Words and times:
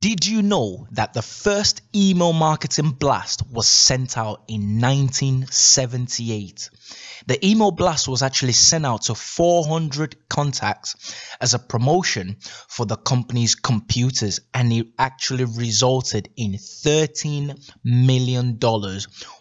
Did 0.00 0.26
you 0.26 0.40
know 0.40 0.86
that 0.92 1.12
the 1.12 1.20
first 1.20 1.82
email 1.94 2.32
marketing 2.32 2.92
blast 2.92 3.42
was 3.52 3.66
sent 3.68 4.16
out 4.16 4.44
in 4.48 4.80
1978? 4.80 6.70
The 7.26 7.46
email 7.46 7.70
blast 7.70 8.08
was 8.08 8.22
actually 8.22 8.54
sent 8.54 8.86
out 8.86 9.02
to 9.02 9.14
400 9.14 10.26
contacts 10.30 11.14
as 11.38 11.52
a 11.52 11.58
promotion 11.58 12.38
for 12.40 12.86
the 12.86 12.96
company's 12.96 13.54
computers 13.54 14.40
and 14.54 14.72
it 14.72 14.86
actually 14.98 15.44
resulted 15.44 16.30
in 16.34 16.52
$13 16.52 17.74
million 17.84 18.58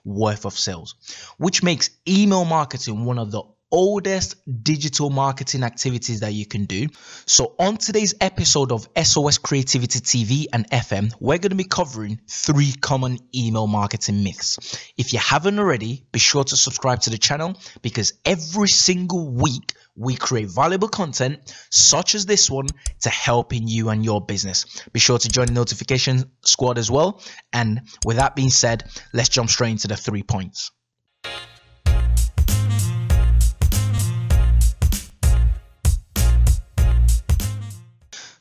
worth 0.04 0.46
of 0.46 0.60
sales, 0.60 0.96
which 1.38 1.64
makes 1.64 1.90
email 2.06 2.44
marketing 2.44 3.06
one 3.06 3.18
of 3.18 3.32
the 3.32 3.44
oldest 3.72 4.36
digital 4.64 5.10
marketing 5.10 5.64
activities 5.64 6.22
that 6.22 6.34
you 6.34 6.46
can 6.46 6.66
do. 6.66 6.88
So, 7.26 7.56
on 7.60 7.78
today's 7.78 8.16
episode 8.20 8.72
of 8.72 8.88
SOS 9.02 9.38
Creativity 9.38 10.00
TV 10.00 10.46
and 10.52 10.70
FM, 10.70 11.14
we're 11.20 11.38
going 11.38 11.52
to 11.52 11.56
be 11.56 11.64
covering 11.64 12.20
three 12.28 12.74
common 12.74 13.20
email 13.36 13.68
marketing 13.68 14.24
myths. 14.24 14.58
If 14.98 15.14
you 15.14 15.20
haven't 15.20 15.60
already, 15.60 16.06
be 16.12 16.20
sure 16.20 16.44
to 16.44 16.58
subscribe 16.58 17.02
to 17.02 17.10
the 17.10 17.18
channel 17.18 17.60
because 17.82 18.14
every 18.26 18.68
single 18.68 19.30
week 19.30 19.74
we 19.96 20.16
create 20.16 20.50
valuable 20.50 20.88
content 20.88 21.40
such 21.70 22.16
as 22.16 22.26
this 22.26 22.50
one 22.50 22.68
to 23.02 23.10
helping 23.10 23.68
you 23.68 23.90
and 23.90 24.04
your 24.04 24.22
business. 24.26 24.66
Be 24.94 25.00
sure 25.00 25.18
to 25.18 25.30
join 25.30 25.48
the 25.48 25.54
notification 25.54 26.32
squad 26.42 26.78
as 26.78 26.90
well. 26.90 27.22
And 27.52 27.82
with 28.06 28.18
that 28.18 28.36
being 28.36 28.50
said, 28.50 28.84
let's 29.14 29.30
jump 29.30 29.50
straight 29.50 29.72
into 29.72 29.90
the 29.90 29.98
three 29.98 30.24
points. 30.24 30.72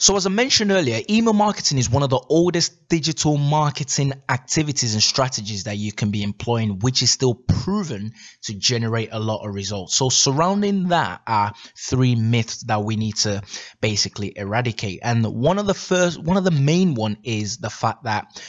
So, 0.08 0.16
as 0.16 0.24
I 0.24 0.30
mentioned 0.30 0.70
earlier, 0.70 1.02
email 1.10 1.34
marketing 1.34 1.76
is 1.76 1.90
one 1.90 2.02
of 2.02 2.08
the 2.08 2.18
oldest 2.30 2.88
digital 2.88 3.36
marketing 3.36 4.14
activities 4.26 4.94
and 4.94 5.02
strategies 5.02 5.64
that 5.64 5.76
you 5.76 5.92
can 5.92 6.10
be 6.10 6.22
employing, 6.22 6.78
which 6.78 7.02
is 7.02 7.10
still 7.10 7.34
proven 7.34 8.14
to 8.44 8.54
generate 8.54 9.10
a 9.12 9.18
lot 9.18 9.46
of 9.46 9.54
results. 9.54 9.94
So, 9.96 10.08
surrounding 10.08 10.88
that 10.88 11.20
are 11.26 11.52
three 11.76 12.14
myths 12.14 12.62
that 12.68 12.82
we 12.82 12.96
need 12.96 13.16
to 13.16 13.42
basically 13.82 14.32
eradicate. 14.34 15.00
And 15.02 15.26
one 15.26 15.58
of 15.58 15.66
the 15.66 15.74
first, 15.74 16.18
one 16.18 16.38
of 16.38 16.44
the 16.44 16.52
main 16.52 16.94
one 16.94 17.18
is 17.22 17.58
the 17.58 17.68
fact 17.68 18.04
that 18.04 18.42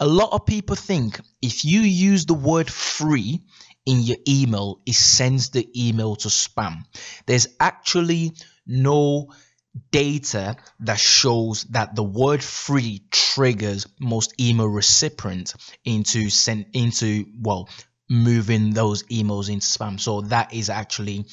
a 0.00 0.06
lot 0.06 0.32
of 0.32 0.46
people 0.46 0.74
think 0.74 1.20
if 1.42 1.66
you 1.66 1.82
use 1.82 2.24
the 2.24 2.32
word 2.32 2.70
free 2.70 3.42
in 3.84 4.00
your 4.00 4.16
email, 4.26 4.80
it 4.86 4.94
sends 4.94 5.50
the 5.50 5.68
email 5.76 6.16
to 6.16 6.28
spam. 6.28 6.78
There's 7.26 7.48
actually 7.60 8.32
no 8.66 9.28
data 9.90 10.56
that 10.80 10.98
shows 10.98 11.64
that 11.64 11.94
the 11.96 12.02
word 12.02 12.42
free 12.42 13.02
triggers 13.10 13.86
most 13.98 14.34
email 14.40 14.68
recipients 14.68 15.54
into 15.84 16.30
send 16.30 16.66
into 16.74 17.26
well 17.40 17.68
moving 18.08 18.72
those 18.72 19.02
emails 19.04 19.48
into 19.48 19.66
spam. 19.66 19.98
So 19.98 20.20
that 20.22 20.52
is 20.52 20.70
actually 20.70 21.26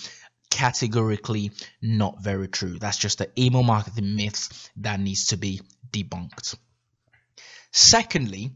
categorically 0.49 1.51
not 1.81 2.23
very 2.23 2.47
true. 2.47 2.77
That's 2.79 2.97
just 2.97 3.19
the 3.19 3.29
email 3.39 3.63
marketing 3.63 4.15
myths 4.15 4.69
that 4.77 4.99
needs 4.99 5.27
to 5.27 5.37
be 5.37 5.61
debunked. 5.91 6.55
Secondly 7.71 8.51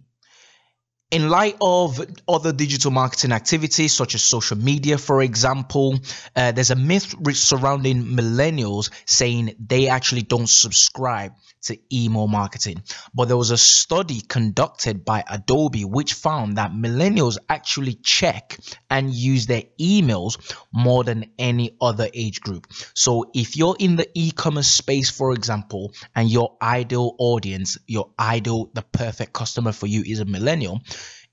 in 1.11 1.29
light 1.29 1.55
of 1.61 2.01
other 2.27 2.51
digital 2.51 2.89
marketing 2.89 3.31
activities 3.31 3.93
such 3.93 4.15
as 4.15 4.23
social 4.23 4.57
media, 4.57 4.97
for 4.97 5.21
example, 5.21 5.99
uh, 6.35 6.51
there's 6.51 6.71
a 6.71 6.75
myth 6.75 7.15
surrounding 7.33 8.03
millennials 8.03 8.91
saying 9.05 9.55
they 9.59 9.87
actually 9.87 10.23
don't 10.23 10.49
subscribe 10.49 11.33
to 11.61 11.77
email 11.91 12.27
marketing. 12.27 12.81
But 13.13 13.25
there 13.25 13.37
was 13.37 13.51
a 13.51 13.57
study 13.57 14.21
conducted 14.21 15.05
by 15.05 15.23
Adobe 15.29 15.85
which 15.85 16.13
found 16.13 16.57
that 16.57 16.71
millennials 16.71 17.37
actually 17.49 17.95
check 17.95 18.57
and 18.89 19.13
use 19.13 19.45
their 19.45 19.63
emails 19.79 20.37
more 20.71 21.03
than 21.03 21.31
any 21.37 21.75
other 21.81 22.07
age 22.13 22.41
group. 22.41 22.67
So 22.93 23.31
if 23.33 23.57
you're 23.57 23.75
in 23.79 23.95
the 23.95 24.09
e-commerce 24.13 24.67
space, 24.67 25.09
for 25.09 25.33
example, 25.33 25.91
and 26.15 26.29
your 26.29 26.55
ideal 26.61 27.15
audience, 27.19 27.77
your 27.87 28.11
ideal, 28.19 28.69
the 28.73 28.83
perfect 28.83 29.33
customer 29.33 29.71
for 29.71 29.87
you 29.87 30.03
is 30.05 30.19
a 30.19 30.25
millennial, 30.25 30.81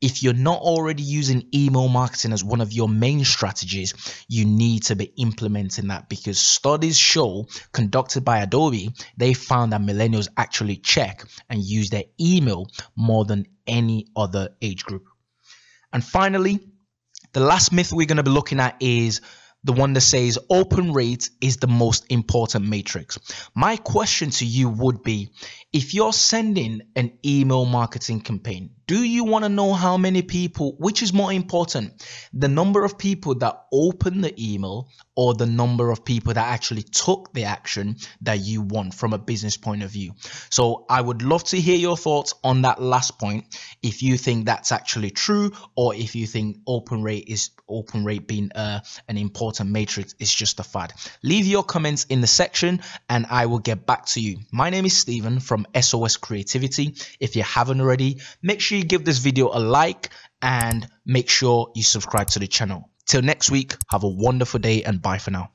if 0.02 0.22
you're 0.22 0.34
not 0.34 0.60
already 0.60 1.02
using 1.02 1.48
email 1.54 1.88
marketing 1.88 2.32
as 2.32 2.42
one 2.42 2.60
of 2.60 2.72
your 2.72 2.88
main 2.88 3.24
strategies, 3.24 3.94
you 4.28 4.44
need 4.44 4.82
to 4.82 4.96
be 4.96 5.12
implementing 5.16 5.88
that 5.88 6.08
because 6.08 6.38
studies 6.40 6.98
show 6.98 7.46
conducted 7.72 8.24
by 8.24 8.38
Adobe, 8.38 8.90
they 9.16 9.32
found 9.32 9.72
that 9.72 9.80
millennials 9.80 10.28
actually 10.36 10.76
check 10.76 11.24
and 11.48 11.62
use 11.62 11.90
their 11.90 12.04
email 12.20 12.66
more 12.96 13.24
than 13.24 13.46
any 13.66 14.08
other 14.16 14.50
age 14.60 14.84
group. 14.84 15.06
And 15.92 16.04
finally, 16.04 16.58
the 17.32 17.40
last 17.40 17.72
myth 17.72 17.92
we're 17.92 18.06
going 18.06 18.16
to 18.16 18.24
be 18.24 18.30
looking 18.30 18.58
at 18.58 18.76
is 18.80 19.20
the 19.64 19.72
one 19.72 19.92
that 19.92 20.00
says 20.00 20.38
open 20.50 20.92
rate 20.92 21.30
is 21.40 21.58
the 21.58 21.68
most 21.68 22.06
important 22.10 22.66
matrix. 22.66 23.18
My 23.54 23.76
question 23.76 24.30
to 24.30 24.44
you 24.44 24.68
would 24.68 25.02
be 25.02 25.30
if 25.72 25.94
you're 25.94 26.12
sending 26.12 26.82
an 26.96 27.12
email 27.24 27.64
marketing 27.64 28.22
campaign, 28.22 28.70
do 28.86 29.02
you 29.02 29.24
want 29.24 29.44
to 29.44 29.48
know 29.48 29.72
how 29.72 29.96
many 29.96 30.22
people, 30.22 30.74
which 30.78 31.02
is 31.02 31.12
more 31.12 31.32
important, 31.32 32.06
the 32.32 32.48
number 32.48 32.84
of 32.84 32.98
people 32.98 33.34
that 33.36 33.64
open 33.72 34.20
the 34.20 34.34
email 34.38 34.88
or 35.14 35.34
the 35.34 35.46
number 35.46 35.90
of 35.90 36.04
people 36.04 36.34
that 36.34 36.46
actually 36.46 36.82
took 36.82 37.32
the 37.32 37.44
action 37.44 37.96
that 38.22 38.40
you 38.40 38.62
want 38.62 38.94
from 38.94 39.12
a 39.12 39.18
business 39.18 39.56
point 39.56 39.82
of 39.82 39.90
view? 39.90 40.12
So 40.50 40.84
I 40.88 41.00
would 41.00 41.22
love 41.22 41.44
to 41.44 41.60
hear 41.60 41.76
your 41.76 41.96
thoughts 41.96 42.34
on 42.42 42.62
that 42.62 42.80
last 42.80 43.18
point. 43.18 43.44
If 43.82 44.02
you 44.02 44.16
think 44.16 44.46
that's 44.46 44.72
actually 44.72 45.10
true, 45.10 45.52
or 45.76 45.94
if 45.94 46.14
you 46.14 46.26
think 46.26 46.58
open 46.66 47.02
rate 47.02 47.24
is 47.28 47.50
open 47.68 48.04
rate 48.04 48.26
being 48.26 48.50
uh, 48.54 48.80
an 49.08 49.16
important 49.16 49.70
matrix 49.70 50.14
is 50.18 50.32
just 50.32 50.60
a 50.60 50.62
fad. 50.62 50.92
Leave 51.22 51.46
your 51.46 51.62
comments 51.64 52.04
in 52.04 52.20
the 52.20 52.26
section 52.26 52.80
and 53.08 53.26
I 53.28 53.46
will 53.46 53.58
get 53.58 53.86
back 53.86 54.06
to 54.06 54.20
you. 54.20 54.38
My 54.52 54.70
name 54.70 54.84
is 54.84 54.96
Stephen 54.96 55.40
from 55.40 55.66
SOS 55.78 56.16
Creativity. 56.16 56.94
If 57.18 57.36
you 57.36 57.42
haven't 57.42 57.80
already, 57.80 58.18
make 58.42 58.60
sure 58.72 58.78
you 58.78 58.86
give 58.86 59.04
this 59.04 59.18
video 59.18 59.50
a 59.52 59.60
like 59.60 60.08
and 60.40 60.88
make 61.04 61.28
sure 61.28 61.70
you 61.74 61.82
subscribe 61.82 62.28
to 62.28 62.38
the 62.38 62.46
channel. 62.46 62.88
Till 63.06 63.20
next 63.20 63.50
week, 63.50 63.76
have 63.90 64.02
a 64.02 64.08
wonderful 64.08 64.60
day 64.60 64.82
and 64.82 65.02
bye 65.02 65.18
for 65.18 65.30
now. 65.30 65.51